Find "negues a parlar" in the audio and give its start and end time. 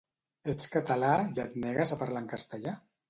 1.67-2.23